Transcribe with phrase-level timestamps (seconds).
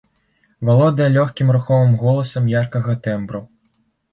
[0.69, 3.45] Валодае лёгкім рухомым голасам яркага тэмбру.